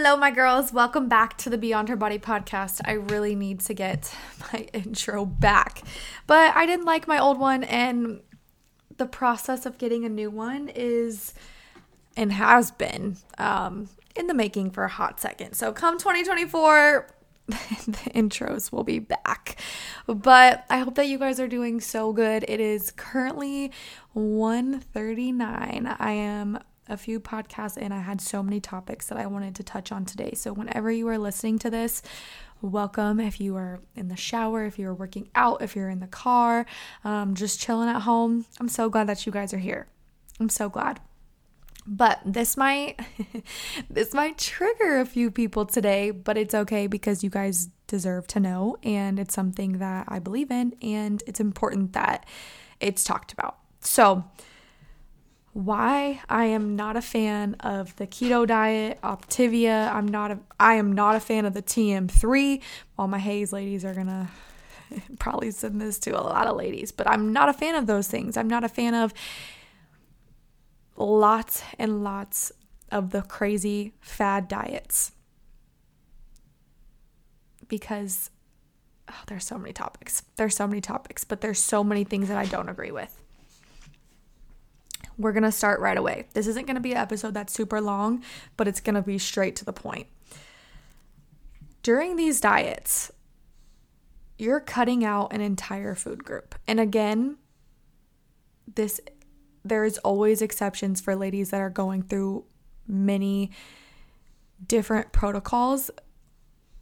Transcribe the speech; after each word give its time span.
Hello, 0.00 0.16
my 0.16 0.30
girls. 0.30 0.72
Welcome 0.72 1.08
back 1.08 1.36
to 1.38 1.50
the 1.50 1.58
Beyond 1.58 1.88
Her 1.88 1.96
Body 1.96 2.20
podcast. 2.20 2.80
I 2.84 2.92
really 2.92 3.34
need 3.34 3.58
to 3.62 3.74
get 3.74 4.14
my 4.52 4.68
intro 4.72 5.26
back, 5.26 5.82
but 6.28 6.54
I 6.54 6.66
didn't 6.66 6.84
like 6.86 7.08
my 7.08 7.18
old 7.18 7.36
one, 7.40 7.64
and 7.64 8.20
the 8.96 9.06
process 9.06 9.66
of 9.66 9.76
getting 9.76 10.04
a 10.04 10.08
new 10.08 10.30
one 10.30 10.70
is 10.72 11.34
and 12.16 12.30
has 12.30 12.70
been 12.70 13.16
um, 13.38 13.88
in 14.14 14.28
the 14.28 14.34
making 14.34 14.70
for 14.70 14.84
a 14.84 14.88
hot 14.88 15.18
second. 15.18 15.54
So, 15.54 15.72
come 15.72 15.98
2024, 15.98 17.08
the 17.48 17.56
intros 18.14 18.70
will 18.70 18.84
be 18.84 19.00
back. 19.00 19.60
But 20.06 20.64
I 20.70 20.78
hope 20.78 20.94
that 20.94 21.08
you 21.08 21.18
guys 21.18 21.40
are 21.40 21.48
doing 21.48 21.80
so 21.80 22.12
good. 22.12 22.44
It 22.46 22.60
is 22.60 22.92
currently 22.92 23.72
1:39. 24.14 25.96
I 25.98 26.12
am 26.12 26.60
a 26.88 26.96
few 26.96 27.20
podcasts 27.20 27.76
and 27.80 27.92
I 27.92 28.00
had 28.00 28.20
so 28.20 28.42
many 28.42 28.60
topics 28.60 29.06
that 29.06 29.18
I 29.18 29.26
wanted 29.26 29.54
to 29.56 29.62
touch 29.62 29.92
on 29.92 30.04
today. 30.04 30.32
So, 30.34 30.52
whenever 30.52 30.90
you 30.90 31.08
are 31.08 31.18
listening 31.18 31.58
to 31.60 31.70
this, 31.70 32.02
welcome. 32.60 33.20
If 33.20 33.40
you 33.40 33.56
are 33.56 33.80
in 33.94 34.08
the 34.08 34.16
shower, 34.16 34.64
if 34.64 34.78
you're 34.78 34.94
working 34.94 35.28
out, 35.34 35.62
if 35.62 35.76
you're 35.76 35.90
in 35.90 36.00
the 36.00 36.06
car, 36.06 36.66
um, 37.04 37.34
just 37.34 37.60
chilling 37.60 37.88
at 37.88 38.02
home, 38.02 38.46
I'm 38.60 38.68
so 38.68 38.88
glad 38.88 39.06
that 39.06 39.26
you 39.26 39.32
guys 39.32 39.52
are 39.52 39.58
here. 39.58 39.86
I'm 40.40 40.48
so 40.48 40.68
glad. 40.68 41.00
But 41.86 42.20
this 42.24 42.56
might 42.56 42.96
this 43.90 44.12
might 44.12 44.38
trigger 44.38 45.00
a 45.00 45.06
few 45.06 45.30
people 45.30 45.64
today, 45.64 46.10
but 46.10 46.36
it's 46.36 46.54
okay 46.54 46.86
because 46.86 47.24
you 47.24 47.30
guys 47.30 47.68
deserve 47.86 48.26
to 48.28 48.40
know 48.40 48.76
and 48.82 49.18
it's 49.18 49.34
something 49.34 49.78
that 49.78 50.04
I 50.08 50.18
believe 50.18 50.50
in 50.50 50.74
and 50.82 51.22
it's 51.26 51.40
important 51.40 51.94
that 51.94 52.26
it's 52.80 53.02
talked 53.02 53.32
about. 53.32 53.56
So, 53.80 54.24
why 55.52 56.20
I 56.28 56.44
am 56.46 56.76
not 56.76 56.96
a 56.96 57.02
fan 57.02 57.54
of 57.60 57.96
the 57.96 58.06
keto 58.06 58.46
diet, 58.46 59.00
Optavia. 59.02 59.92
I'm 59.92 60.06
not 60.06 60.30
a 60.30 60.38
I 60.60 60.74
am 60.74 60.92
not 60.92 61.16
a 61.16 61.20
fan 61.20 61.44
of 61.44 61.54
the 61.54 61.62
TM3. 61.62 62.60
All 62.98 63.08
my 63.08 63.18
HAES 63.18 63.52
ladies 63.52 63.84
are 63.84 63.94
gonna 63.94 64.30
probably 65.18 65.50
send 65.50 65.80
this 65.80 65.98
to 66.00 66.10
a 66.10 66.22
lot 66.22 66.46
of 66.46 66.56
ladies, 66.56 66.92
but 66.92 67.08
I'm 67.08 67.32
not 67.32 67.48
a 67.48 67.52
fan 67.52 67.74
of 67.74 67.86
those 67.86 68.08
things. 68.08 68.36
I'm 68.36 68.48
not 68.48 68.64
a 68.64 68.68
fan 68.68 68.94
of 68.94 69.14
lots 70.96 71.62
and 71.78 72.04
lots 72.04 72.52
of 72.90 73.10
the 73.10 73.22
crazy 73.22 73.94
fad 74.00 74.48
diets. 74.48 75.12
Because 77.68 78.30
oh, 79.10 79.22
there's 79.26 79.44
so 79.44 79.58
many 79.58 79.72
topics. 79.72 80.22
There's 80.36 80.56
so 80.56 80.66
many 80.66 80.80
topics, 80.80 81.24
but 81.24 81.40
there's 81.40 81.58
so 81.58 81.84
many 81.84 82.04
things 82.04 82.28
that 82.28 82.38
I 82.38 82.46
don't 82.46 82.68
agree 82.68 82.90
with 82.90 83.22
we're 85.18 85.32
going 85.32 85.42
to 85.42 85.52
start 85.52 85.80
right 85.80 85.98
away. 85.98 86.26
This 86.32 86.46
isn't 86.46 86.66
going 86.66 86.76
to 86.76 86.80
be 86.80 86.92
an 86.92 86.98
episode 86.98 87.34
that's 87.34 87.52
super 87.52 87.80
long, 87.80 88.22
but 88.56 88.68
it's 88.68 88.80
going 88.80 88.94
to 88.94 89.02
be 89.02 89.18
straight 89.18 89.56
to 89.56 89.64
the 89.64 89.72
point. 89.72 90.06
During 91.82 92.16
these 92.16 92.40
diets, 92.40 93.10
you're 94.38 94.60
cutting 94.60 95.04
out 95.04 95.32
an 95.32 95.40
entire 95.40 95.94
food 95.94 96.24
group. 96.24 96.54
And 96.66 96.78
again, 96.78 97.36
this 98.74 99.00
there's 99.64 99.98
always 99.98 100.40
exceptions 100.40 101.00
for 101.00 101.14
ladies 101.16 101.50
that 101.50 101.60
are 101.60 101.70
going 101.70 102.02
through 102.02 102.44
many 102.86 103.50
different 104.66 105.12
protocols 105.12 105.90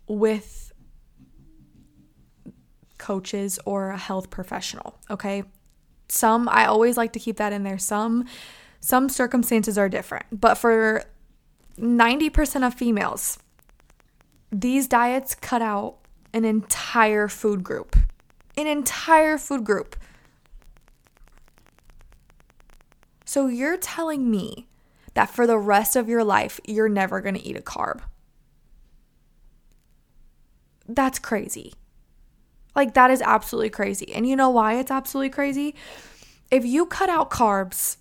with 0.07 0.73
coaches 2.99 3.59
or 3.65 3.91
a 3.91 3.99
health 3.99 4.31
professional, 4.31 4.99
okay? 5.11 5.43
Some 6.09 6.49
I 6.49 6.67
always 6.67 6.97
like 6.97 7.13
to 7.15 7.19
keep 7.19 7.37
that 7.37 7.53
in 7.53 7.63
there. 7.63 7.79
Some 7.79 8.27
some 8.81 9.09
circumstances 9.09 9.77
are 9.77 9.89
different, 9.89 10.27
but 10.31 10.55
for 10.57 11.05
90% 11.79 12.67
of 12.67 12.75
females, 12.75 13.39
these 14.53 14.87
diets 14.87 15.35
cut 15.35 15.61
out 15.61 15.97
an 16.33 16.45
entire 16.45 17.29
food 17.29 17.65
group. 17.65 17.97
An 18.57 18.67
entire 18.67 19.39
food 19.39 19.65
group. 19.65 19.97
So 23.25 23.49
you're 23.49 23.77
telling 23.77 24.31
me 24.31 24.69
that 25.15 25.31
for 25.31 25.47
the 25.47 25.59
rest 25.59 25.97
of 25.97 26.09
your 26.09 26.23
life, 26.23 26.61
you're 26.65 26.89
never 26.89 27.21
going 27.21 27.35
to 27.35 27.43
eat 27.43 27.57
a 27.57 27.63
carb. 27.63 28.01
That's 30.89 31.19
crazy. 31.19 31.73
Like, 32.77 32.95
that 32.95 33.11
is 33.11 33.23
absolutely 33.23 33.71
crazy. 33.71 34.13
And 34.13 34.29
you 34.29 34.37
know 34.37 34.51
why 34.51 34.75
it's 34.75 34.91
absolutely 34.91 35.31
crazy? 35.31 35.75
If 36.51 36.65
you 36.65 36.87
cut 36.87 37.09
out 37.09 37.31
carbs 37.31 37.97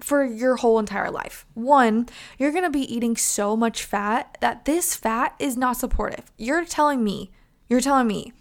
for 0.00 0.24
your 0.24 0.56
whole 0.56 0.78
entire 0.78 1.10
life, 1.10 1.44
one, 1.54 2.08
you're 2.38 2.52
gonna 2.52 2.70
be 2.70 2.94
eating 2.94 3.16
so 3.16 3.56
much 3.56 3.82
fat 3.84 4.38
that 4.40 4.64
this 4.64 4.94
fat 4.94 5.34
is 5.40 5.56
not 5.56 5.76
supportive. 5.76 6.30
You're 6.38 6.64
telling 6.64 7.02
me, 7.02 7.32
you're 7.68 7.80
telling 7.80 8.06
me 8.06 8.32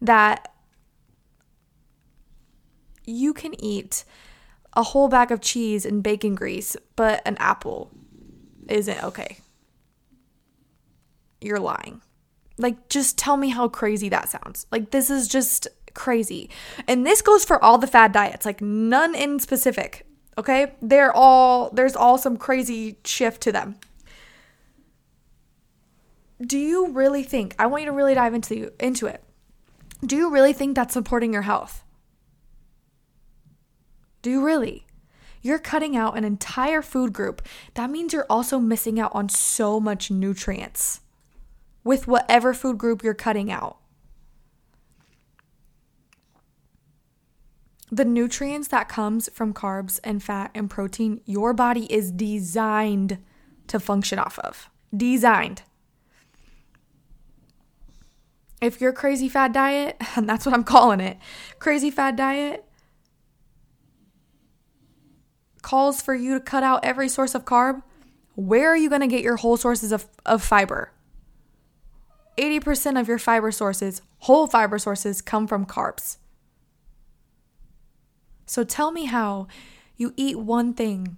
that 0.00 0.54
you 3.04 3.34
can 3.34 3.60
eat 3.62 4.04
a 4.74 4.82
whole 4.82 5.08
bag 5.08 5.32
of 5.32 5.40
cheese 5.40 5.84
and 5.84 6.02
bacon 6.02 6.36
grease, 6.36 6.76
but 6.94 7.20
an 7.26 7.36
apple 7.38 7.90
isn't 8.68 9.02
okay. 9.02 9.38
You're 11.40 11.60
lying. 11.60 12.00
Like, 12.56 12.88
just 12.88 13.18
tell 13.18 13.36
me 13.36 13.48
how 13.48 13.68
crazy 13.68 14.08
that 14.10 14.28
sounds. 14.28 14.66
Like, 14.70 14.90
this 14.90 15.10
is 15.10 15.26
just 15.28 15.66
crazy. 15.94 16.50
And 16.86 17.04
this 17.06 17.22
goes 17.22 17.44
for 17.44 17.62
all 17.62 17.78
the 17.78 17.86
fad 17.86 18.12
diets, 18.12 18.46
like, 18.46 18.60
none 18.60 19.14
in 19.14 19.38
specific. 19.40 20.06
Okay? 20.38 20.74
They're 20.80 21.12
all, 21.12 21.70
there's 21.70 21.96
all 21.96 22.18
some 22.18 22.36
crazy 22.36 22.98
shift 23.04 23.40
to 23.42 23.52
them. 23.52 23.76
Do 26.40 26.58
you 26.58 26.88
really 26.88 27.22
think, 27.22 27.54
I 27.58 27.66
want 27.66 27.82
you 27.82 27.90
to 27.90 27.96
really 27.96 28.14
dive 28.14 28.34
into, 28.34 28.72
into 28.78 29.06
it. 29.06 29.22
Do 30.04 30.16
you 30.16 30.30
really 30.30 30.52
think 30.52 30.74
that's 30.74 30.92
supporting 30.92 31.32
your 31.32 31.42
health? 31.42 31.82
Do 34.22 34.30
you 34.30 34.44
really? 34.44 34.86
You're 35.42 35.58
cutting 35.58 35.96
out 35.96 36.16
an 36.16 36.24
entire 36.24 36.82
food 36.82 37.12
group. 37.12 37.42
That 37.74 37.90
means 37.90 38.12
you're 38.12 38.26
also 38.28 38.58
missing 38.58 38.98
out 38.98 39.12
on 39.14 39.28
so 39.28 39.78
much 39.78 40.10
nutrients 40.10 41.00
with 41.84 42.08
whatever 42.08 42.54
food 42.54 42.78
group 42.78 43.04
you're 43.04 43.14
cutting 43.14 43.50
out. 43.50 43.76
The 47.92 48.04
nutrients 48.04 48.68
that 48.68 48.88
comes 48.88 49.28
from 49.32 49.54
carbs 49.54 50.00
and 50.02 50.22
fat 50.22 50.50
and 50.54 50.68
protein, 50.68 51.20
your 51.26 51.52
body 51.52 51.84
is 51.92 52.10
designed 52.10 53.18
to 53.68 53.78
function 53.78 54.18
off 54.18 54.38
of. 54.40 54.68
Designed. 54.96 55.62
If 58.60 58.80
your 58.80 58.92
crazy 58.92 59.28
fad 59.28 59.52
diet, 59.52 59.96
and 60.16 60.28
that's 60.28 60.46
what 60.46 60.54
I'm 60.54 60.64
calling 60.64 61.00
it, 61.00 61.18
crazy 61.58 61.90
fad 61.90 62.16
diet 62.16 62.64
calls 65.62 66.02
for 66.02 66.14
you 66.14 66.34
to 66.34 66.40
cut 66.40 66.62
out 66.62 66.84
every 66.84 67.08
source 67.08 67.34
of 67.34 67.44
carb, 67.44 67.82
where 68.34 68.68
are 68.68 68.76
you 68.76 68.88
going 68.88 69.00
to 69.00 69.06
get 69.06 69.22
your 69.22 69.36
whole 69.36 69.56
sources 69.56 69.92
of, 69.92 70.06
of 70.26 70.42
fiber? 70.42 70.92
80% 72.36 73.00
of 73.00 73.08
your 73.08 73.18
fiber 73.18 73.50
sources, 73.50 74.02
whole 74.20 74.46
fiber 74.46 74.78
sources, 74.78 75.20
come 75.20 75.46
from 75.46 75.66
carbs. 75.66 76.16
So 78.46 78.64
tell 78.64 78.90
me 78.90 79.06
how 79.06 79.46
you 79.96 80.12
eat 80.16 80.38
one 80.38 80.74
thing 80.74 81.16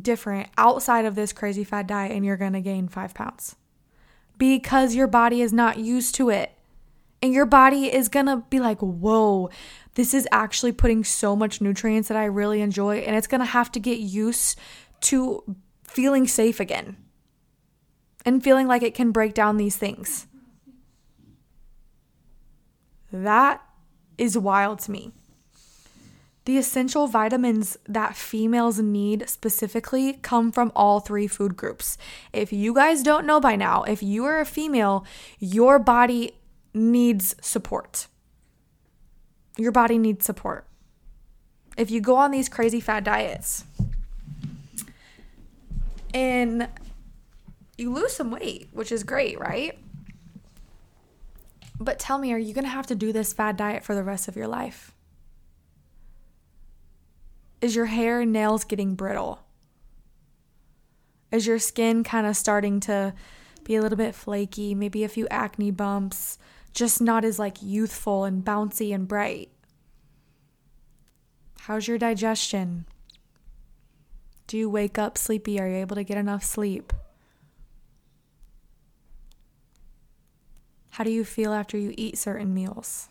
different 0.00 0.48
outside 0.56 1.04
of 1.04 1.14
this 1.14 1.32
crazy 1.32 1.64
fat 1.64 1.86
diet 1.86 2.12
and 2.12 2.24
you're 2.24 2.36
gonna 2.36 2.60
gain 2.60 2.88
five 2.88 3.14
pounds 3.14 3.56
because 4.38 4.94
your 4.94 5.06
body 5.06 5.40
is 5.40 5.52
not 5.52 5.78
used 5.78 6.14
to 6.16 6.30
it. 6.30 6.52
And 7.22 7.32
your 7.32 7.46
body 7.46 7.92
is 7.92 8.08
gonna 8.08 8.44
be 8.50 8.60
like, 8.60 8.80
whoa, 8.80 9.48
this 9.94 10.12
is 10.12 10.28
actually 10.30 10.72
putting 10.72 11.04
so 11.04 11.34
much 11.34 11.60
nutrients 11.60 12.08
that 12.08 12.18
I 12.18 12.26
really 12.26 12.60
enjoy. 12.60 12.98
And 12.98 13.16
it's 13.16 13.26
gonna 13.26 13.46
have 13.46 13.72
to 13.72 13.80
get 13.80 13.98
used 13.98 14.58
to 15.02 15.42
feeling 15.84 16.26
safe 16.26 16.60
again 16.60 16.96
and 18.26 18.42
feeling 18.42 18.66
like 18.66 18.82
it 18.82 18.94
can 18.94 19.10
break 19.10 19.32
down 19.32 19.56
these 19.56 19.76
things. 19.76 20.26
That 23.14 23.62
is 24.18 24.36
wild 24.36 24.80
to 24.80 24.90
me. 24.90 25.12
The 26.46 26.58
essential 26.58 27.06
vitamins 27.06 27.78
that 27.86 28.16
females 28.16 28.80
need 28.80 29.28
specifically 29.28 30.14
come 30.14 30.50
from 30.50 30.72
all 30.74 30.98
three 30.98 31.28
food 31.28 31.56
groups. 31.56 31.96
If 32.32 32.52
you 32.52 32.74
guys 32.74 33.04
don't 33.04 33.24
know 33.24 33.38
by 33.38 33.54
now, 33.54 33.84
if 33.84 34.02
you 34.02 34.24
are 34.24 34.40
a 34.40 34.44
female, 34.44 35.06
your 35.38 35.78
body 35.78 36.32
needs 36.74 37.36
support. 37.40 38.08
Your 39.56 39.70
body 39.70 39.96
needs 39.96 40.26
support. 40.26 40.66
If 41.76 41.92
you 41.92 42.00
go 42.00 42.16
on 42.16 42.32
these 42.32 42.48
crazy 42.48 42.80
fad 42.80 43.04
diets 43.04 43.62
and 46.12 46.68
you 47.78 47.92
lose 47.92 48.12
some 48.12 48.32
weight, 48.32 48.70
which 48.72 48.90
is 48.90 49.04
great, 49.04 49.38
right? 49.38 49.78
But 51.78 51.98
tell 51.98 52.18
me, 52.18 52.32
are 52.32 52.38
you 52.38 52.54
going 52.54 52.64
to 52.64 52.70
have 52.70 52.86
to 52.86 52.94
do 52.94 53.12
this 53.12 53.32
fad 53.32 53.56
diet 53.56 53.84
for 53.84 53.94
the 53.94 54.04
rest 54.04 54.28
of 54.28 54.36
your 54.36 54.46
life? 54.46 54.94
Is 57.60 57.74
your 57.74 57.86
hair 57.86 58.20
and 58.20 58.32
nails 58.32 58.64
getting 58.64 58.94
brittle? 58.94 59.40
Is 61.32 61.46
your 61.46 61.58
skin 61.58 62.04
kind 62.04 62.26
of 62.26 62.36
starting 62.36 62.78
to 62.80 63.14
be 63.64 63.74
a 63.74 63.82
little 63.82 63.98
bit 63.98 64.14
flaky, 64.14 64.74
maybe 64.74 65.02
a 65.02 65.08
few 65.08 65.26
acne 65.30 65.70
bumps, 65.70 66.38
just 66.72 67.00
not 67.00 67.24
as 67.24 67.38
like 67.38 67.62
youthful 67.62 68.24
and 68.24 68.44
bouncy 68.44 68.94
and 68.94 69.08
bright? 69.08 69.50
How's 71.60 71.88
your 71.88 71.98
digestion? 71.98 72.84
Do 74.46 74.58
you 74.58 74.68
wake 74.68 74.98
up 74.98 75.16
sleepy? 75.16 75.58
Are 75.58 75.66
you 75.66 75.76
able 75.76 75.96
to 75.96 76.04
get 76.04 76.18
enough 76.18 76.44
sleep? 76.44 76.92
How 80.94 81.02
do 81.02 81.10
you 81.10 81.24
feel 81.24 81.52
after 81.52 81.76
you 81.76 81.92
eat 81.96 82.16
certain 82.16 82.54
meals? 82.54 83.08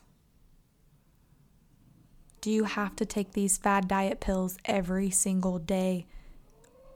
Do 2.39 2.50
you 2.50 2.63
have 2.63 2.95
to 2.95 3.06
take 3.06 3.33
these 3.33 3.57
fad 3.57 3.89
diet 3.89 4.21
pills 4.21 4.57
every 4.63 5.09
single 5.09 5.59
day, 5.59 6.06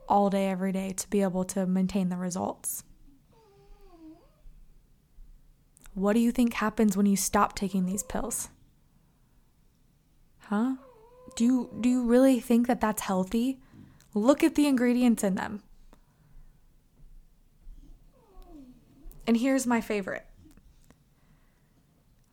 all 0.08 0.30
day, 0.30 0.48
every 0.48 0.72
day, 0.72 0.94
to 0.94 1.10
be 1.10 1.20
able 1.20 1.44
to 1.44 1.66
maintain 1.66 2.08
the 2.08 2.16
results? 2.16 2.84
What 5.92 6.14
do 6.14 6.20
you 6.20 6.32
think 6.32 6.54
happens 6.54 6.96
when 6.96 7.04
you 7.04 7.16
stop 7.16 7.54
taking 7.54 7.84
these 7.84 8.02
pills? 8.02 8.48
Huh? 10.38 10.76
Do 11.36 11.44
you, 11.44 11.70
do 11.82 11.90
you 11.90 12.02
really 12.02 12.40
think 12.40 12.66
that 12.66 12.80
that's 12.80 13.02
healthy? 13.02 13.60
Look 14.14 14.42
at 14.42 14.54
the 14.54 14.66
ingredients 14.66 15.22
in 15.22 15.34
them. 15.34 15.62
And 19.26 19.36
here's 19.36 19.66
my 19.66 19.82
favorite 19.82 20.24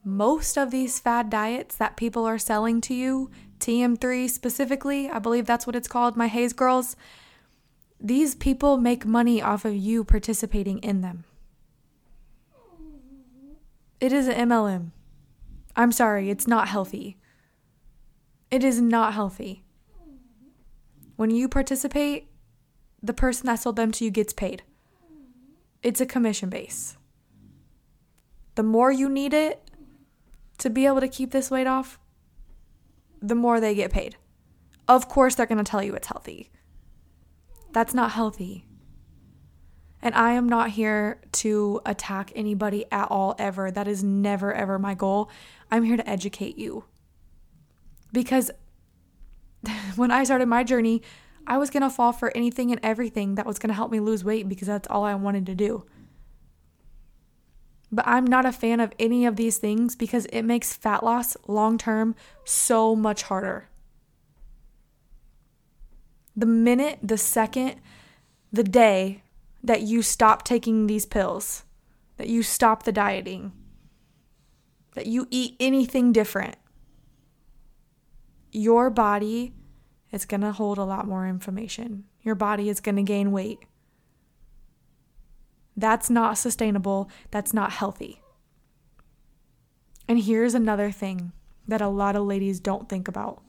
most 0.05 0.55
of 0.55 0.69
these 0.69 0.99
fad 0.99 1.31
diets 1.31 1.75
that 1.75 1.97
people 1.97 2.25
are 2.25 2.37
selling 2.37 2.79
to 2.81 2.93
you, 2.93 3.31
TM3 3.59 4.29
specifically, 4.29 5.09
I 5.09 5.17
believe 5.17 5.47
that's 5.47 5.65
what 5.65 5.75
it's 5.75 5.87
called, 5.87 6.15
my 6.15 6.27
Haze 6.27 6.53
Girls, 6.53 6.95
these 7.99 8.35
people 8.35 8.77
make 8.77 9.05
money 9.05 9.41
off 9.41 9.65
of 9.65 9.75
you 9.75 10.03
participating 10.03 10.77
in 10.79 11.01
them. 11.01 11.23
It 13.99 14.13
is 14.13 14.27
an 14.27 14.49
MLM. 14.49 14.91
I'm 15.75 15.91
sorry, 15.91 16.29
it's 16.29 16.47
not 16.47 16.67
healthy. 16.67 17.17
It 18.51 18.63
is 18.63 18.79
not 18.79 19.13
healthy. 19.13 19.63
When 21.15 21.31
you 21.31 21.49
participate, 21.49 22.27
the 23.01 23.13
person 23.13 23.47
that 23.47 23.55
sold 23.55 23.75
them 23.75 23.91
to 23.93 24.05
you 24.05 24.11
gets 24.11 24.33
paid. 24.33 24.61
It's 25.81 26.01
a 26.01 26.05
commission 26.05 26.49
base. 26.49 26.97
The 28.55 28.63
more 28.63 28.91
you 28.91 29.09
need 29.09 29.33
it, 29.33 29.64
to 30.59 30.69
be 30.69 30.85
able 30.85 31.01
to 31.01 31.07
keep 31.07 31.31
this 31.31 31.51
weight 31.51 31.67
off, 31.67 31.99
the 33.21 33.35
more 33.35 33.59
they 33.59 33.75
get 33.75 33.91
paid. 33.91 34.17
Of 34.87 35.09
course, 35.09 35.35
they're 35.35 35.45
going 35.45 35.63
to 35.63 35.69
tell 35.69 35.83
you 35.83 35.95
it's 35.95 36.07
healthy. 36.07 36.51
That's 37.71 37.93
not 37.93 38.11
healthy. 38.11 38.65
And 40.01 40.13
I 40.13 40.33
am 40.33 40.47
not 40.47 40.69
here 40.69 41.19
to 41.33 41.81
attack 41.85 42.31
anybody 42.35 42.85
at 42.91 43.09
all, 43.09 43.35
ever. 43.39 43.71
That 43.71 43.87
is 43.87 44.03
never, 44.03 44.53
ever 44.53 44.77
my 44.77 44.93
goal. 44.93 45.31
I'm 45.71 45.83
here 45.83 45.97
to 45.97 46.07
educate 46.07 46.57
you. 46.57 46.85
Because 48.13 48.51
when 49.95 50.11
I 50.11 50.23
started 50.23 50.47
my 50.47 50.63
journey, 50.63 51.01
I 51.47 51.57
was 51.57 51.69
going 51.69 51.83
to 51.83 51.89
fall 51.89 52.11
for 52.11 52.35
anything 52.35 52.71
and 52.71 52.79
everything 52.83 53.35
that 53.35 53.45
was 53.45 53.59
going 53.59 53.69
to 53.69 53.73
help 53.73 53.91
me 53.91 53.99
lose 53.99 54.23
weight 54.23 54.47
because 54.47 54.67
that's 54.67 54.87
all 54.89 55.03
I 55.03 55.15
wanted 55.15 55.45
to 55.47 55.55
do. 55.55 55.85
But 57.91 58.07
I'm 58.07 58.25
not 58.25 58.45
a 58.45 58.51
fan 58.51 58.79
of 58.79 58.93
any 58.99 59.25
of 59.25 59.35
these 59.35 59.57
things 59.57 59.95
because 59.95 60.25
it 60.27 60.41
makes 60.41 60.73
fat 60.73 61.03
loss 61.03 61.37
long 61.47 61.77
term 61.77 62.15
so 62.43 62.95
much 62.95 63.23
harder. 63.23 63.69
The 66.35 66.45
minute, 66.45 66.99
the 67.01 67.17
second, 67.17 67.75
the 68.51 68.63
day 68.63 69.23
that 69.63 69.81
you 69.81 70.01
stop 70.01 70.43
taking 70.43 70.87
these 70.87 71.05
pills, 71.05 71.63
that 72.17 72.27
you 72.27 72.43
stop 72.43 72.83
the 72.83 72.91
dieting, 72.91 73.53
that 74.95 75.05
you 75.05 75.27
eat 75.31 75.55
anything 75.59 76.11
different, 76.11 76.55
your 78.51 78.89
body 78.89 79.53
is 80.11 80.25
going 80.25 80.41
to 80.41 80.51
hold 80.51 80.77
a 80.77 80.83
lot 80.83 81.07
more 81.07 81.27
inflammation. 81.27 82.05
Your 82.21 82.35
body 82.35 82.69
is 82.69 82.79
going 82.79 82.95
to 82.95 83.03
gain 83.03 83.31
weight. 83.31 83.59
That's 85.75 86.09
not 86.09 86.37
sustainable. 86.37 87.09
That's 87.31 87.53
not 87.53 87.71
healthy. 87.71 88.21
And 90.07 90.19
here's 90.19 90.53
another 90.53 90.91
thing 90.91 91.31
that 91.67 91.81
a 91.81 91.87
lot 91.87 92.15
of 92.15 92.25
ladies 92.25 92.59
don't 92.59 92.87
think 92.87 93.07
about. 93.07 93.41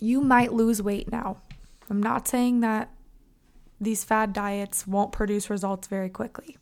You 0.00 0.20
might 0.20 0.52
lose 0.52 0.82
weight 0.82 1.10
now. 1.10 1.38
I'm 1.88 2.02
not 2.02 2.28
saying 2.28 2.60
that 2.60 2.90
these 3.80 4.04
fad 4.04 4.32
diets 4.32 4.86
won't 4.86 5.12
produce 5.12 5.48
results 5.48 5.88
very 5.88 6.08
quickly. 6.08 6.58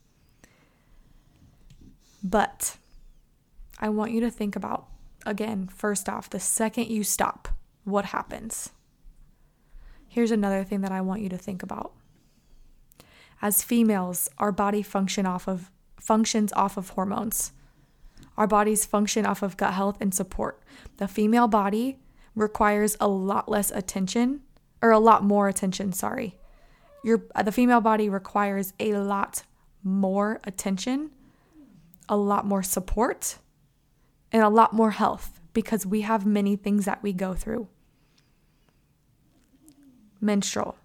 But 2.22 2.76
I 3.78 3.88
want 3.88 4.12
you 4.12 4.20
to 4.20 4.30
think 4.30 4.56
about 4.56 4.86
again, 5.24 5.66
first 5.66 6.08
off, 6.08 6.30
the 6.30 6.40
second 6.40 6.86
you 6.86 7.02
stop, 7.02 7.48
what 7.84 8.06
happens? 8.06 8.70
Here's 10.08 10.30
another 10.30 10.62
thing 10.64 10.80
that 10.82 10.92
I 10.92 11.00
want 11.00 11.20
you 11.20 11.28
to 11.28 11.36
think 11.36 11.62
about 11.62 11.92
as 13.43 13.62
females, 13.62 14.29
our 14.38 14.53
body 14.53 14.83
function 14.83 15.27
off 15.27 15.47
of 15.47 15.71
functions 16.00 16.53
off 16.53 16.77
of 16.77 16.91
hormones. 16.91 17.53
Our 18.37 18.47
bodies 18.47 18.85
function 18.85 19.25
off 19.25 19.43
of 19.43 19.56
gut 19.56 19.75
health 19.75 19.97
and 20.00 20.15
support. 20.15 20.62
The 20.99 21.09
female 21.09 21.49
body 21.49 21.99
requires 22.35 22.97
a 23.00 23.09
lot 23.09 23.49
less 23.49 23.71
attention 23.71 24.43
or 24.83 24.91
a 24.91 24.99
lot 24.99 25.25
more 25.25 25.49
attention, 25.49 25.93
sorry. 25.93 26.37
Your 27.03 27.25
uh, 27.35 27.43
the 27.43 27.53
female 27.53 27.81
body 27.81 28.09
requires 28.09 28.73
a 28.79 28.94
lot 28.94 29.43
more 29.83 30.41
attention, 30.44 31.11
a 32.09 32.17
lot 32.17 32.44
more 32.44 32.62
support, 32.62 33.38
and 34.33 34.43
a 34.43 34.49
lot 34.49 34.73
more 34.73 34.91
health 34.91 35.41
because 35.53 35.87
we 35.87 36.03
have 36.03 36.27
many 36.27 36.56
things 36.56 36.85
that 36.85 37.03
we 37.03 37.12
go 37.12 37.33
through. 37.35 37.69
Menstrual, 40.21 40.77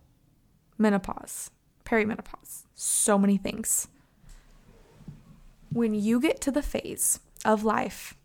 menopause, 0.77 1.51
perimenopause, 1.91 2.63
so 2.73 3.17
many 3.17 3.37
things. 3.37 3.87
When 5.71 5.93
you 5.93 6.19
get 6.19 6.39
to 6.41 6.51
the 6.51 6.61
phase 6.61 7.19
of 7.43 7.63
life 7.63 8.15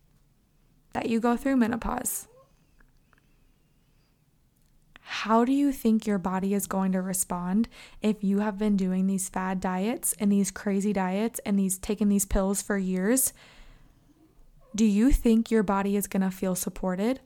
that 0.93 1.09
you 1.09 1.21
go 1.21 1.37
through 1.37 1.57
menopause, 1.57 2.29
how 5.01 5.45
do 5.45 5.53
you 5.53 5.73
think 5.73 6.07
your 6.07 6.19
body 6.19 6.53
is 6.53 6.67
going 6.67 6.93
to 6.93 7.01
respond 7.01 7.69
if 8.03 8.25
you 8.25 8.41
have 8.41 8.59
been 8.59 8.77
doing 8.77 9.07
these 9.07 9.29
fad 9.29 9.61
diets 9.61 10.15
and 10.19 10.33
these 10.33 10.51
crazy 10.51 10.93
diets 10.93 11.41
and 11.47 11.59
these 11.59 11.79
taking 11.79 12.09
these 12.09 12.25
pills 12.25 12.61
for 12.61 12.77
years? 12.77 13.33
Do 14.75 14.85
you 14.85 15.13
think 15.13 15.51
your 15.51 15.63
body 15.63 15.97
is 15.97 16.07
going 16.07 16.23
to 16.23 16.31
feel 16.31 16.55
supported? 16.55 17.21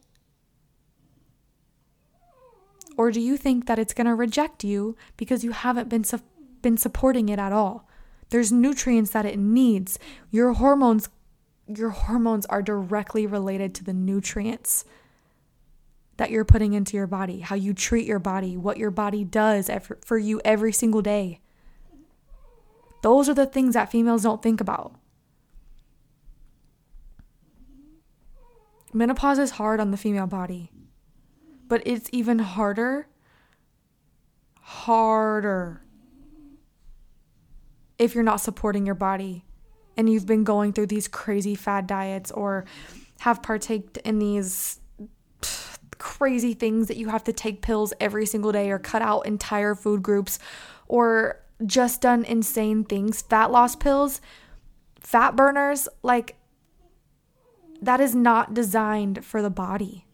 Or 2.96 3.10
do 3.10 3.20
you 3.20 3.38
think 3.38 3.66
that 3.66 3.78
it's 3.78 3.94
going 3.94 4.06
to 4.06 4.14
reject 4.14 4.62
you 4.62 4.94
because 5.16 5.42
you 5.42 5.52
haven't 5.52 5.88
been 5.88 6.04
su- 6.04 6.20
been 6.62 6.76
supporting 6.76 7.28
it 7.28 7.38
at 7.38 7.52
all? 7.52 7.88
There's 8.30 8.52
nutrients 8.52 9.10
that 9.10 9.26
it 9.26 9.38
needs. 9.38 9.98
Your 10.30 10.52
hormones 10.54 11.08
your 11.66 11.90
hormones 11.90 12.46
are 12.46 12.62
directly 12.62 13.26
related 13.26 13.76
to 13.76 13.84
the 13.84 13.92
nutrients 13.92 14.84
that 16.16 16.30
you're 16.30 16.44
putting 16.44 16.72
into 16.72 16.96
your 16.96 17.06
body, 17.06 17.40
how 17.40 17.54
you 17.54 17.72
treat 17.72 18.06
your 18.06 18.18
body, 18.18 18.56
what 18.56 18.76
your 18.76 18.90
body 18.90 19.22
does 19.22 19.70
for 20.04 20.18
you 20.18 20.40
every 20.44 20.72
single 20.72 21.00
day. 21.00 21.38
Those 23.02 23.28
are 23.28 23.34
the 23.34 23.46
things 23.46 23.74
that 23.74 23.92
females 23.92 24.24
don't 24.24 24.42
think 24.42 24.60
about. 24.60 24.96
Menopause 28.92 29.38
is 29.38 29.52
hard 29.52 29.78
on 29.78 29.92
the 29.92 29.96
female 29.96 30.26
body 30.26 30.72
but 31.70 31.82
it's 31.86 32.10
even 32.12 32.40
harder, 32.40 33.06
harder 34.60 35.82
if 38.00 38.14
you're 38.14 38.24
not 38.24 38.40
supporting 38.40 38.86
your 38.86 38.94
body 38.94 39.44
and 39.94 40.08
you've 40.08 40.24
been 40.24 40.42
going 40.42 40.72
through 40.72 40.86
these 40.86 41.06
crazy 41.06 41.54
fad 41.54 41.86
diets 41.86 42.30
or 42.30 42.64
have 43.20 43.42
partaked 43.42 43.98
in 43.98 44.18
these 44.18 44.80
crazy 45.98 46.54
things 46.54 46.88
that 46.88 46.96
you 46.96 47.10
have 47.10 47.22
to 47.22 47.32
take 47.32 47.60
pills 47.60 47.92
every 48.00 48.24
single 48.24 48.52
day 48.52 48.70
or 48.70 48.78
cut 48.78 49.02
out 49.02 49.26
entire 49.26 49.74
food 49.74 50.02
groups 50.02 50.38
or 50.88 51.42
just 51.66 52.00
done 52.00 52.24
insane 52.24 52.84
things, 52.84 53.20
fat 53.20 53.50
loss 53.50 53.76
pills, 53.76 54.22
fat 54.98 55.36
burners, 55.36 55.86
like 56.02 56.36
that 57.82 58.00
is 58.00 58.14
not 58.14 58.54
designed 58.54 59.22
for 59.26 59.42
the 59.42 59.50
body. 59.50 60.06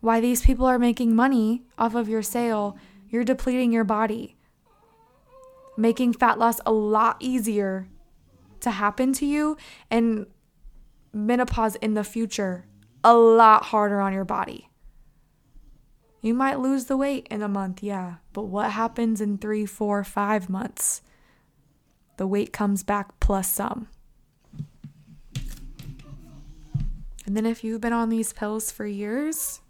Why 0.00 0.20
these 0.20 0.42
people 0.42 0.66
are 0.66 0.78
making 0.78 1.14
money 1.14 1.62
off 1.78 1.94
of 1.94 2.06
your 2.06 2.22
sale, 2.22 2.76
you're 3.08 3.24
depleting 3.24 3.72
your 3.72 3.84
body, 3.84 4.36
making 5.80 6.12
fat 6.12 6.38
loss 6.38 6.60
a 6.66 6.72
lot 6.72 7.16
easier 7.20 7.88
to 8.60 8.70
happen 8.70 9.12
to 9.14 9.26
you, 9.26 9.56
and 9.90 10.26
menopause 11.12 11.76
in 11.76 11.94
the 11.94 12.04
future 12.04 12.66
a 13.02 13.14
lot 13.14 13.64
harder 13.64 14.00
on 14.00 14.12
your 14.12 14.24
body. 14.24 14.68
You 16.20 16.34
might 16.34 16.60
lose 16.60 16.84
the 16.84 16.98
weight 16.98 17.26
in 17.30 17.42
a 17.42 17.48
month, 17.48 17.82
yeah, 17.82 18.16
but 18.34 18.42
what 18.42 18.72
happens 18.72 19.22
in 19.22 19.38
three, 19.38 19.64
four, 19.64 20.04
five 20.04 20.50
months? 20.50 21.00
The 22.18 22.26
weight 22.26 22.52
comes 22.52 22.82
back 22.82 23.18
plus 23.20 23.48
some. 23.48 23.88
And 27.24 27.36
then 27.36 27.46
if 27.46 27.64
you've 27.64 27.80
been 27.80 27.94
on 27.94 28.10
these 28.10 28.34
pills 28.34 28.70
for 28.70 28.84
years, 28.84 29.60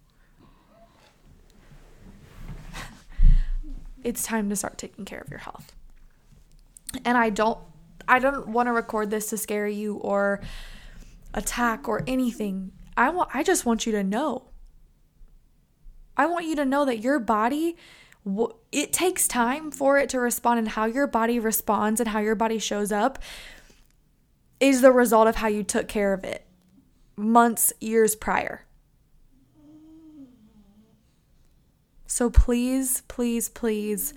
it's 4.02 4.24
time 4.24 4.48
to 4.50 4.56
start 4.56 4.78
taking 4.78 5.04
care 5.04 5.20
of 5.20 5.28
your 5.28 5.38
health. 5.40 5.76
And 7.04 7.16
I 7.16 7.30
don't 7.30 7.58
I 8.08 8.18
don't 8.18 8.48
want 8.48 8.66
to 8.66 8.72
record 8.72 9.10
this 9.10 9.30
to 9.30 9.36
scare 9.36 9.68
you 9.68 9.96
or 9.96 10.40
attack 11.34 11.88
or 11.88 12.02
anything. 12.06 12.72
I 12.96 13.10
want 13.10 13.30
I 13.32 13.42
just 13.42 13.64
want 13.64 13.86
you 13.86 13.92
to 13.92 14.04
know. 14.04 14.48
I 16.16 16.26
want 16.26 16.46
you 16.46 16.56
to 16.56 16.64
know 16.64 16.84
that 16.84 16.98
your 16.98 17.18
body 17.18 17.76
it 18.70 18.92
takes 18.92 19.26
time 19.26 19.70
for 19.70 19.96
it 19.98 20.10
to 20.10 20.20
respond 20.20 20.58
and 20.58 20.68
how 20.68 20.84
your 20.84 21.06
body 21.06 21.38
responds 21.38 22.00
and 22.00 22.10
how 22.10 22.18
your 22.18 22.34
body 22.34 22.58
shows 22.58 22.92
up 22.92 23.18
is 24.60 24.82
the 24.82 24.92
result 24.92 25.26
of 25.26 25.36
how 25.36 25.48
you 25.48 25.62
took 25.62 25.88
care 25.88 26.12
of 26.12 26.22
it 26.22 26.44
months, 27.16 27.72
years 27.80 28.14
prior. 28.14 28.64
So 32.06 32.28
please, 32.28 33.02
please, 33.08 33.48
please 33.48 34.14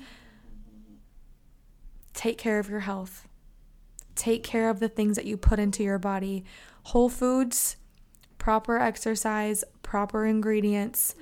take 2.13 2.37
care 2.37 2.59
of 2.59 2.69
your 2.69 2.81
health. 2.81 3.27
Take 4.15 4.43
care 4.43 4.69
of 4.69 4.79
the 4.79 4.89
things 4.89 5.15
that 5.15 5.25
you 5.25 5.37
put 5.37 5.59
into 5.59 5.83
your 5.83 5.99
body. 5.99 6.45
Whole 6.83 7.09
foods, 7.09 7.77
proper 8.37 8.77
exercise, 8.77 9.63
proper 9.81 10.25
ingredients, 10.25 11.15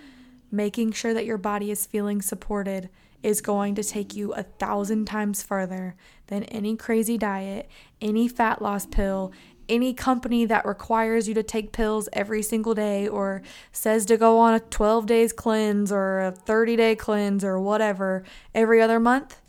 making 0.52 0.92
sure 0.92 1.14
that 1.14 1.26
your 1.26 1.38
body 1.38 1.72
is 1.72 1.86
feeling 1.86 2.22
supported 2.22 2.90
is 3.24 3.42
going 3.42 3.76
to 3.76 3.84
take 3.84 4.16
you 4.16 4.34
a 4.34 4.44
thousand 4.44 5.06
times 5.06 5.44
further 5.44 5.96
than 6.28 6.44
any 6.46 6.76
crazy 6.76 7.18
diet, 7.18 7.70
any 8.02 8.28
fat 8.28 8.62
loss 8.62 8.86
pill, 8.86 9.32
any 9.70 9.94
company 9.94 10.46
that 10.46 10.66
requires 10.66 11.28
you 11.28 11.34
to 11.34 11.44
take 11.44 11.72
pills 11.72 12.10
every 12.14 12.42
single 12.42 12.74
day 12.74 13.08
or 13.08 13.42
says 13.72 14.06
to 14.06 14.18
go 14.18 14.38
on 14.38 14.54
a 14.54 14.60
12 14.60 15.06
days 15.06 15.32
cleanse 15.32 15.92
or 15.92 16.20
a 16.20 16.32
30 16.32 16.76
day 16.76 16.96
cleanse 16.96 17.44
or 17.44 17.60
whatever 17.60 18.24
every 18.54 18.82
other 18.82 19.00
month, 19.00 19.41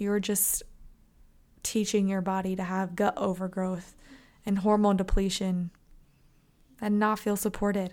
you're 0.00 0.20
just 0.20 0.62
teaching 1.62 2.08
your 2.08 2.20
body 2.20 2.56
to 2.56 2.62
have 2.62 2.96
gut 2.96 3.14
overgrowth 3.16 3.94
and 4.46 4.58
hormone 4.58 4.96
depletion 4.96 5.70
and 6.80 6.98
not 6.98 7.18
feel 7.18 7.36
supported. 7.36 7.92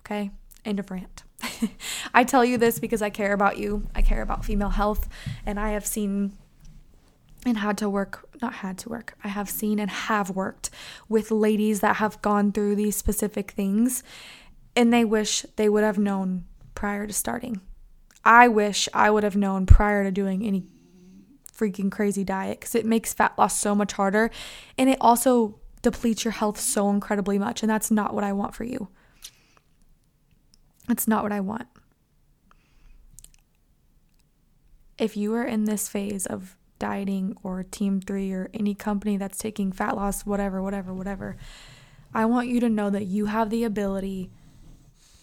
Okay? 0.00 0.30
End 0.64 0.80
of 0.80 0.90
rant. 0.90 1.24
I 2.14 2.24
tell 2.24 2.44
you 2.44 2.58
this 2.58 2.78
because 2.78 3.02
I 3.02 3.10
care 3.10 3.32
about 3.32 3.58
you. 3.58 3.86
I 3.94 4.02
care 4.02 4.22
about 4.22 4.44
female 4.44 4.70
health, 4.70 5.08
and 5.44 5.60
I 5.60 5.70
have 5.70 5.86
seen 5.86 6.32
and 7.46 7.58
had 7.58 7.78
to 7.78 7.88
work, 7.88 8.28
not 8.42 8.54
had 8.54 8.76
to 8.78 8.88
work, 8.88 9.16
I 9.22 9.28
have 9.28 9.48
seen 9.48 9.78
and 9.78 9.88
have 9.88 10.30
worked 10.30 10.68
with 11.08 11.30
ladies 11.30 11.80
that 11.80 11.96
have 11.96 12.20
gone 12.20 12.50
through 12.50 12.74
these 12.74 12.96
specific 12.96 13.52
things 13.52 14.02
and 14.74 14.92
they 14.92 15.04
wish 15.04 15.46
they 15.54 15.68
would 15.68 15.84
have 15.84 15.98
known 15.98 16.44
prior 16.74 17.06
to 17.06 17.12
starting. 17.12 17.60
I 18.26 18.48
wish 18.48 18.88
I 18.92 19.08
would 19.08 19.22
have 19.22 19.36
known 19.36 19.66
prior 19.66 20.02
to 20.02 20.10
doing 20.10 20.44
any 20.44 20.64
freaking 21.56 21.92
crazy 21.92 22.24
diet 22.24 22.58
because 22.58 22.74
it 22.74 22.84
makes 22.84 23.14
fat 23.14 23.32
loss 23.38 23.56
so 23.56 23.72
much 23.72 23.92
harder 23.92 24.30
and 24.76 24.90
it 24.90 24.98
also 25.00 25.60
depletes 25.80 26.24
your 26.24 26.32
health 26.32 26.58
so 26.58 26.90
incredibly 26.90 27.38
much. 27.38 27.62
And 27.62 27.70
that's 27.70 27.88
not 27.88 28.12
what 28.12 28.24
I 28.24 28.32
want 28.32 28.52
for 28.52 28.64
you. 28.64 28.88
That's 30.88 31.06
not 31.06 31.22
what 31.22 31.30
I 31.30 31.38
want. 31.38 31.68
If 34.98 35.16
you 35.16 35.32
are 35.34 35.44
in 35.44 35.64
this 35.64 35.88
phase 35.88 36.26
of 36.26 36.56
dieting 36.80 37.36
or 37.44 37.62
TM3 37.62 38.32
or 38.32 38.50
any 38.52 38.74
company 38.74 39.16
that's 39.16 39.38
taking 39.38 39.70
fat 39.70 39.94
loss, 39.94 40.26
whatever, 40.26 40.60
whatever, 40.60 40.92
whatever, 40.92 41.36
I 42.12 42.24
want 42.24 42.48
you 42.48 42.58
to 42.58 42.68
know 42.68 42.90
that 42.90 43.04
you 43.04 43.26
have 43.26 43.50
the 43.50 43.62
ability 43.62 44.30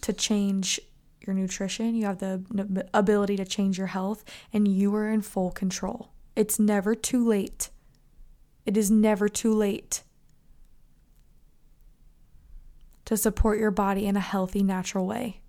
to 0.01 0.13
change 0.13 0.79
your 1.25 1.33
nutrition, 1.33 1.95
you 1.95 2.05
have 2.05 2.19
the 2.19 2.87
ability 2.93 3.37
to 3.37 3.45
change 3.45 3.77
your 3.77 3.87
health, 3.87 4.23
and 4.51 4.67
you 4.67 4.93
are 4.95 5.09
in 5.09 5.21
full 5.21 5.51
control. 5.51 6.09
It's 6.35 6.59
never 6.59 6.95
too 6.95 7.25
late. 7.25 7.69
It 8.65 8.77
is 8.77 8.89
never 8.89 9.29
too 9.29 9.53
late 9.53 10.03
to 13.05 13.17
support 13.17 13.59
your 13.59 13.71
body 13.71 14.05
in 14.05 14.15
a 14.15 14.21
healthy, 14.21 14.63
natural 14.63 15.05
way. 15.05 15.41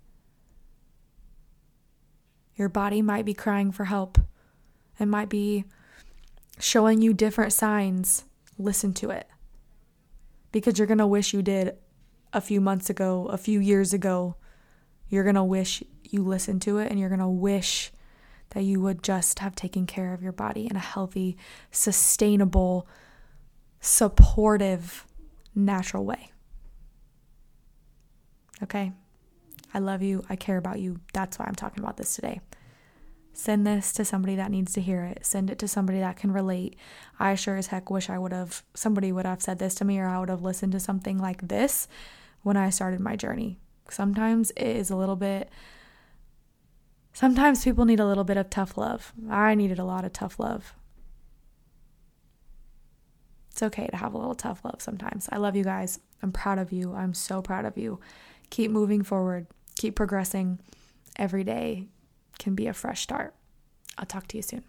Your 2.55 2.69
body 2.69 3.01
might 3.01 3.25
be 3.25 3.33
crying 3.33 3.71
for 3.71 3.85
help. 3.85 4.17
It 4.99 5.07
might 5.07 5.29
be 5.29 5.65
showing 6.59 7.01
you 7.01 7.13
different 7.13 7.53
signs, 7.53 8.25
listen 8.57 8.93
to 8.95 9.09
it. 9.09 9.27
Because 10.51 10.77
you're 10.77 10.87
going 10.87 10.99
to 10.99 11.07
wish 11.07 11.33
you 11.33 11.41
did 11.41 11.77
a 12.31 12.39
few 12.39 12.61
months 12.61 12.89
ago, 12.89 13.27
a 13.27 13.37
few 13.37 13.59
years 13.59 13.93
ago. 13.93 14.35
You're 15.15 15.23
going 15.23 15.35
to 15.35 15.45
wish 15.45 15.81
you 16.03 16.23
listened 16.23 16.61
to 16.63 16.79
it 16.79 16.91
and 16.91 16.99
you're 16.99 17.07
going 17.07 17.19
to 17.21 17.27
wish 17.29 17.93
that 18.49 18.63
you 18.63 18.81
would 18.81 19.01
just 19.01 19.39
have 19.39 19.55
taken 19.55 19.87
care 19.87 20.13
of 20.13 20.21
your 20.21 20.33
body 20.33 20.67
in 20.69 20.75
a 20.75 20.79
healthy, 20.79 21.37
sustainable, 21.71 22.85
supportive, 23.79 25.05
natural 25.55 26.03
way. 26.03 26.33
Okay? 28.61 28.91
I 29.73 29.79
love 29.79 30.01
you. 30.01 30.21
I 30.29 30.35
care 30.35 30.57
about 30.57 30.81
you. 30.81 30.99
That's 31.13 31.39
why 31.39 31.45
I'm 31.45 31.55
talking 31.55 31.81
about 31.81 31.95
this 31.95 32.13
today. 32.13 32.41
Send 33.31 33.65
this 33.65 33.93
to 33.93 34.03
somebody 34.03 34.35
that 34.35 34.51
needs 34.51 34.73
to 34.73 34.81
hear 34.81 35.05
it. 35.05 35.25
Send 35.25 35.49
it 35.49 35.59
to 35.59 35.67
somebody 35.69 35.99
that 35.99 36.17
can 36.17 36.33
relate. 36.33 36.75
I 37.17 37.35
sure 37.35 37.55
as 37.55 37.67
heck 37.67 37.89
wish 37.89 38.09
I 38.09 38.17
would 38.17 38.33
have, 38.33 38.63
somebody 38.73 39.13
would 39.13 39.25
have 39.25 39.41
said 39.41 39.59
this 39.59 39.75
to 39.75 39.85
me 39.85 39.97
or 39.97 40.07
I 40.07 40.19
would 40.19 40.27
have 40.27 40.43
listened 40.43 40.73
to 40.73 40.79
something 40.81 41.17
like 41.17 41.47
this 41.47 41.87
when 42.41 42.57
I 42.57 42.69
started 42.69 42.99
my 42.99 43.15
journey. 43.15 43.59
Sometimes 43.89 44.51
it 44.51 44.75
is 44.75 44.89
a 44.89 44.95
little 44.95 45.15
bit, 45.15 45.49
sometimes 47.13 47.63
people 47.63 47.85
need 47.85 47.99
a 47.99 48.05
little 48.05 48.23
bit 48.23 48.37
of 48.37 48.49
tough 48.49 48.77
love. 48.77 49.13
I 49.29 49.55
needed 49.55 49.79
a 49.79 49.83
lot 49.83 50.05
of 50.05 50.13
tough 50.13 50.39
love. 50.39 50.73
It's 53.51 53.63
okay 53.63 53.87
to 53.87 53.95
have 53.95 54.13
a 54.13 54.17
little 54.17 54.35
tough 54.35 54.65
love 54.65 54.81
sometimes. 54.81 55.29
I 55.31 55.37
love 55.37 55.55
you 55.55 55.63
guys. 55.63 55.99
I'm 56.21 56.31
proud 56.31 56.59
of 56.59 56.73
you. 56.73 56.93
I'm 56.93 57.13
so 57.13 57.41
proud 57.41 57.65
of 57.65 57.77
you. 57.77 57.99
Keep 58.49 58.71
moving 58.71 59.03
forward, 59.03 59.47
keep 59.75 59.95
progressing 59.95 60.59
every 61.15 61.43
day 61.43 61.87
can 62.37 62.55
be 62.55 62.67
a 62.67 62.73
fresh 62.73 63.01
start. 63.01 63.33
I'll 63.97 64.05
talk 64.05 64.27
to 64.27 64.37
you 64.37 64.43
soon. 64.43 64.63